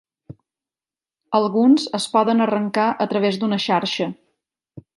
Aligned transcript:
Alguns 1.39 1.85
es 1.99 2.07
poden 2.15 2.41
arrencar 2.47 2.87
a 3.07 3.09
través 3.13 3.39
d'una 3.43 3.61
xarxa. 3.69 4.09